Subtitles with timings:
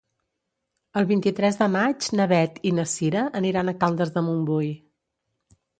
[1.01, 4.77] El vint-i-tres de maig na Beth i na Cira aniran a Caldes de Montbui.